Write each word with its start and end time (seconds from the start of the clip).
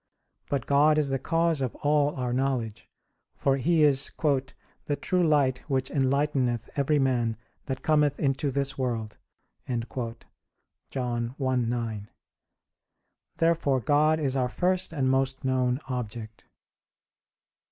But 0.49 0.65
God 0.65 0.97
is 0.97 1.11
the 1.11 1.19
cause 1.19 1.61
of 1.61 1.75
all 1.75 2.15
our 2.15 2.33
knowledge; 2.33 2.89
for 3.35 3.57
He 3.57 3.83
is 3.83 4.09
"the 4.85 4.95
true 4.95 5.21
light 5.21 5.59
which 5.69 5.91
enlighteneth 5.91 6.69
every 6.75 6.97
man 6.97 7.37
that 7.67 7.83
cometh 7.83 8.19
into 8.19 8.49
this 8.49 8.79
world" 8.79 9.19
(John 9.69 11.35
1:9). 11.39 12.07
Therefore 13.37 13.79
God 13.79 14.19
is 14.19 14.35
our 14.35 14.49
first 14.49 14.91
and 14.91 15.07
most 15.07 15.43
known 15.45 15.79
object. 15.87 16.45